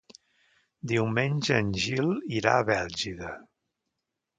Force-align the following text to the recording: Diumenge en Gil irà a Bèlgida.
Diumenge 0.93 1.59
en 1.65 1.71
Gil 1.85 2.11
irà 2.41 2.59
a 2.59 2.67
Bèlgida. 2.75 3.35